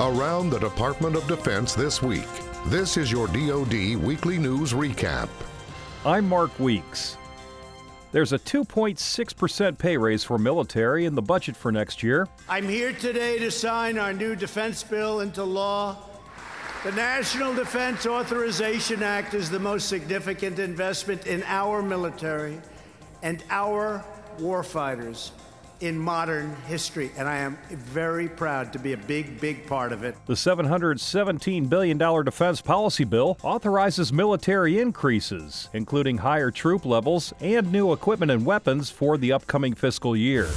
[0.00, 2.28] Around the Department of Defense this week.
[2.66, 5.28] This is your DoD Weekly News Recap.
[6.06, 7.16] I'm Mark Weeks.
[8.12, 12.28] There's a 2.6% pay raise for military in the budget for next year.
[12.48, 15.96] I'm here today to sign our new defense bill into law.
[16.84, 22.60] The National Defense Authorization Act is the most significant investment in our military
[23.24, 24.04] and our
[24.38, 25.32] warfighters
[25.80, 30.02] in modern history, and I am very proud to be a big, big part of
[30.04, 30.16] it.
[30.26, 37.92] The $717 billion defense policy bill authorizes military increases, including higher troop levels and new
[37.92, 40.48] equipment and weapons for the upcoming fiscal year.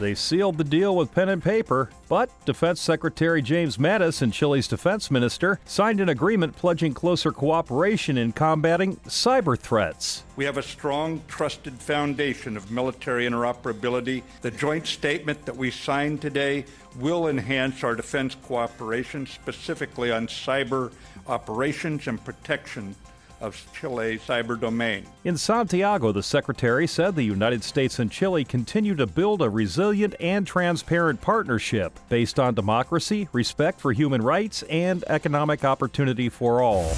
[0.00, 4.66] They sealed the deal with pen and paper, but Defense Secretary James Mattis and Chile's
[4.66, 10.24] defense minister signed an agreement pledging closer cooperation in combating cyber threats.
[10.34, 14.24] We have a strong, trusted foundation of military interoperability.
[14.42, 16.64] The joint statement that we signed today
[16.98, 20.92] will enhance our defense cooperation, specifically on cyber
[21.28, 22.96] operations and protection
[23.40, 25.06] of Chile's cyber domain.
[25.24, 30.14] In Santiago, the secretary said the United States and Chile continue to build a resilient
[30.20, 36.92] and transparent partnership based on democracy, respect for human rights, and economic opportunity for all.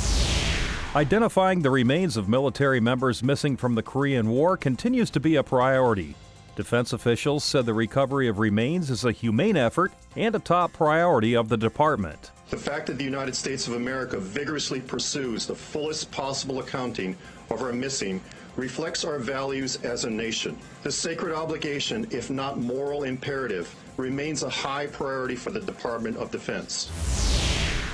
[0.94, 5.42] Identifying the remains of military members missing from the Korean War continues to be a
[5.42, 6.14] priority.
[6.56, 11.36] Defense officials said the recovery of remains is a humane effort and a top priority
[11.36, 12.30] of the department.
[12.48, 17.16] The fact that the United States of America vigorously pursues the fullest possible accounting
[17.50, 18.20] of our missing
[18.54, 20.56] reflects our values as a nation.
[20.84, 26.30] This sacred obligation, if not moral imperative, remains a high priority for the Department of
[26.30, 26.90] Defense.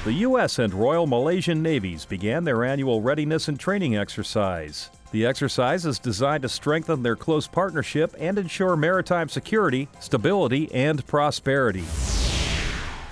[0.05, 0.59] The U.S.
[0.59, 4.91] and Royal Malaysian Navies began their annual readiness and training exercise.
[5.13, 11.07] The exercise is designed to strengthen their close partnership and ensure maritime security, stability, and
[11.07, 11.85] prosperity.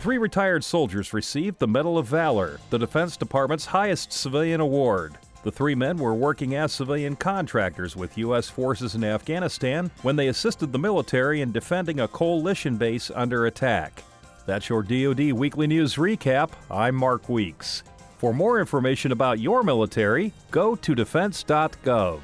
[0.00, 5.18] Three retired soldiers received the Medal of Valor, the Defense Department's highest civilian award.
[5.42, 8.48] The three men were working as civilian contractors with U.S.
[8.48, 14.02] forces in Afghanistan when they assisted the military in defending a coalition base under attack.
[14.46, 16.52] That's your DoD Weekly News Recap.
[16.70, 17.82] I'm Mark Weeks.
[18.16, 22.20] For more information about your military, go to defense.gov.